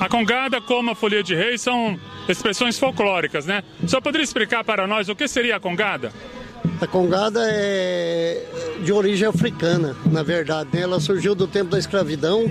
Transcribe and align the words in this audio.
A 0.00 0.08
congada, 0.08 0.62
como 0.62 0.90
a 0.90 0.94
folia 0.94 1.22
de 1.22 1.34
rei, 1.34 1.58
são 1.58 2.00
expressões 2.26 2.78
folclóricas, 2.78 3.44
né? 3.44 3.62
Só 3.86 4.00
poderia 4.00 4.24
explicar 4.24 4.64
para 4.64 4.86
nós 4.86 5.10
o 5.10 5.14
que 5.14 5.28
seria 5.28 5.56
a 5.56 5.60
congada? 5.60 6.10
A 6.80 6.86
congada 6.86 7.40
é 7.44 8.42
de 8.82 8.92
origem 8.94 9.28
africana, 9.28 9.94
na 10.06 10.22
verdade. 10.22 10.70
Né? 10.72 10.80
Ela 10.80 10.98
surgiu 11.00 11.34
do 11.34 11.46
tempo 11.46 11.70
da 11.70 11.78
escravidão, 11.78 12.50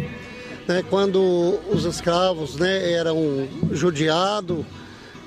né? 0.67 0.83
quando 0.91 1.59
os 1.71 1.85
escravos 1.85 2.55
né, 2.55 2.91
eram 2.91 3.47
judiados, 3.71 4.63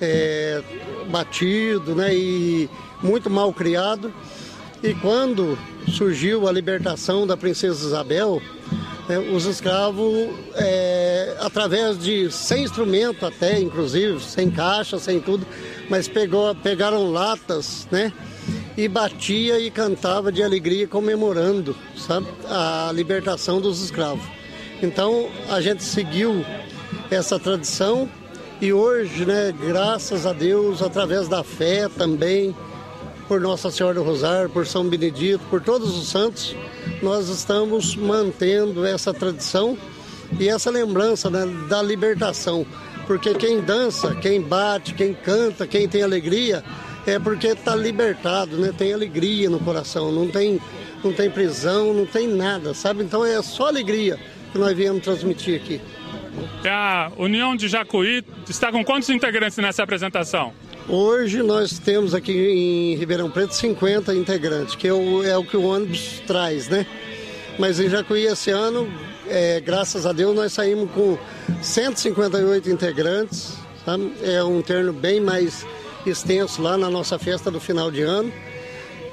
é, 0.01 0.63
batidos 1.11 1.97
né? 1.97 2.15
e 2.15 2.71
muito 3.02 3.29
mal 3.29 3.52
criados. 3.52 4.13
E 4.80 4.95
quando 4.95 5.59
surgiu 5.89 6.47
a 6.47 6.52
libertação 6.52 7.27
da 7.27 7.37
princesa 7.37 7.85
Isabel, 7.85 8.41
né, 9.09 9.19
os 9.19 9.45
escravos, 9.45 10.30
é, 10.55 11.02
através 11.41 11.99
de 11.99 12.31
sem 12.31 12.65
instrumento 12.65 13.27
até, 13.27 13.61
inclusive, 13.61 14.21
sem 14.21 14.51
caixa, 14.51 14.99
sem 14.99 15.21
tudo, 15.21 15.47
mas 15.89 16.09
pegou, 16.09 16.55
pegaram 16.55 17.11
latas, 17.11 17.87
né? 17.91 18.13
E 18.77 18.89
batia 18.89 19.61
e 19.61 19.71
cantava 19.71 20.33
de 20.33 20.43
alegria 20.43 20.87
comemorando, 20.89 21.77
sabe, 21.97 22.27
a 22.49 22.91
libertação 22.95 23.61
dos 23.61 23.83
escravos. 23.83 24.24
Então 24.83 25.29
a 25.49 25.61
gente 25.61 25.83
seguiu 25.83 26.45
essa 27.11 27.39
tradição 27.39 28.09
e 28.61 28.73
hoje, 28.73 29.27
né, 29.27 29.52
graças 29.52 30.24
a 30.24 30.33
Deus, 30.33 30.83
através 30.83 31.29
da 31.29 31.43
fé 31.43 31.89
também, 31.89 32.55
por 33.27 33.41
Nossa 33.41 33.71
Senhora 33.71 33.95
do 33.95 34.02
Rosário, 34.02 34.49
por 34.51 34.67
São 34.67 34.89
Benedito, 34.89 35.43
por 35.51 35.61
todos 35.61 35.96
os 35.96 36.09
santos, 36.09 36.55
nós 37.02 37.29
estamos 37.29 37.96
mantendo 37.96 38.85
essa 38.85 39.13
tradição 39.13 39.77
e 40.38 40.49
essa 40.49 40.71
lembrança 40.71 41.30
né, 41.30 41.47
da 41.69 41.83
libertação. 41.83 42.66
Porque 43.07 43.35
quem 43.35 43.61
dança, 43.61 44.15
quem 44.15 44.41
bate, 44.41 44.95
quem 44.95 45.13
canta, 45.13 45.66
quem 45.66 45.89
tem 45.89 46.02
alegria, 46.02 46.63
é 47.07 47.19
porque 47.19 47.49
está 47.49 47.74
libertado, 47.74 48.57
né? 48.57 48.73
tem 48.77 48.93
alegria 48.93 49.51
no 49.51 49.59
coração, 49.59 50.13
não 50.13 50.29
tem, 50.29 50.61
não 51.02 51.13
tem 51.13 51.29
prisão, 51.30 51.93
não 51.93 52.07
tem 52.07 52.29
nada, 52.29 52.74
sabe? 52.74 53.02
Então 53.02 53.24
é 53.24 53.43
só 53.43 53.66
alegria 53.66 54.19
que 54.52 54.59
nós 54.59 54.77
viemos 54.77 55.02
transmitir 55.02 55.61
aqui. 55.61 55.80
A 56.65 57.11
União 57.17 57.57
de 57.57 57.69
Jacuí 57.69 58.24
está 58.49 58.71
com 58.71 58.85
quantos 58.85 59.11
integrantes 59.11 59.59
nessa 59.59 59.83
apresentação? 59.83 60.52
Hoje 60.89 61.43
nós 61.43 61.79
temos 61.79 62.15
aqui 62.15 62.33
em 62.33 62.96
Ribeirão 62.96 63.30
Preto 63.30 63.55
50 63.55 64.15
integrantes, 64.15 64.75
que 64.75 64.89
é 64.89 64.93
o, 64.93 65.22
é 65.25 65.37
o 65.37 65.44
que 65.44 65.56
o 65.56 65.62
ônibus 65.62 66.22
traz, 66.27 66.69
né? 66.69 66.87
Mas 67.59 67.78
em 67.78 67.89
Jacuí 67.89 68.25
esse 68.25 68.50
ano, 68.50 68.91
é, 69.28 69.61
graças 69.61 70.06
a 70.06 70.12
Deus, 70.12 70.34
nós 70.34 70.53
saímos 70.53 70.91
com 70.93 71.19
158 71.61 72.71
integrantes. 72.71 73.55
Tá? 73.84 73.97
É 74.22 74.43
um 74.43 74.62
terno 74.62 74.93
bem 74.93 75.21
mais 75.21 75.67
extenso 76.06 76.62
lá 76.62 76.77
na 76.77 76.91
nossa 76.91 77.19
festa 77.19 77.50
do 77.50 77.61
final 77.61 77.91
de 77.91 78.03
ano. 78.03 78.33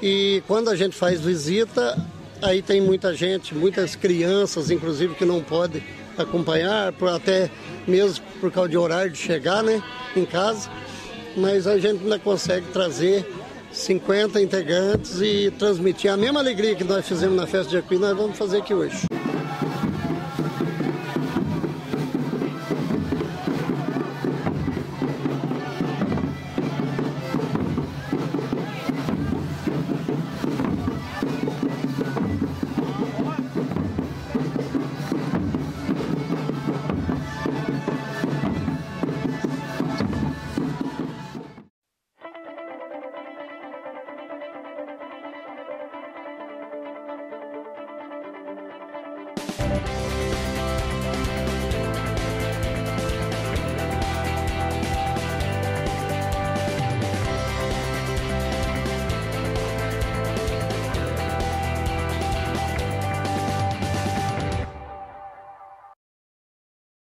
E 0.02 0.42
quando 0.46 0.70
a 0.70 0.76
gente 0.76 0.96
faz 0.96 1.20
visita, 1.20 1.96
aí 2.40 2.62
tem 2.62 2.80
muita 2.80 3.14
gente, 3.14 3.54
muitas 3.54 3.94
crianças, 3.94 4.70
inclusive, 4.70 5.14
que 5.14 5.24
não 5.24 5.42
podem 5.42 5.82
acompanhar, 6.16 6.92
por, 6.92 7.08
até 7.08 7.50
mesmo 7.86 8.24
por 8.40 8.50
causa 8.50 8.68
de 8.68 8.76
horário 8.76 9.10
de 9.10 9.18
chegar 9.18 9.62
né, 9.62 9.82
em 10.16 10.24
casa 10.24 10.70
mas 11.36 11.66
a 11.66 11.78
gente 11.78 12.02
ainda 12.02 12.18
consegue 12.18 12.66
trazer 12.72 13.26
50 13.72 14.40
integrantes 14.40 15.20
e 15.20 15.50
transmitir 15.52 16.12
a 16.12 16.16
mesma 16.16 16.40
alegria 16.40 16.74
que 16.74 16.84
nós 16.84 17.06
fizemos 17.06 17.36
na 17.36 17.46
festa 17.46 17.70
de 17.70 17.78
Aqui, 17.78 17.96
nós 17.96 18.16
vamos 18.16 18.36
fazer 18.36 18.58
aqui 18.58 18.74
hoje. 18.74 19.06